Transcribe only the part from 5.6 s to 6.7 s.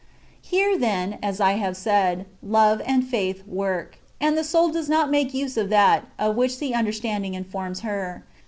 that, of which